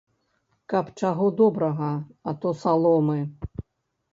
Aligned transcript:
Каб 0.73 0.85
чаго 1.01 1.27
добрага, 1.41 1.91
а 2.31 2.33
то 2.41 2.55
саломы! 2.63 3.19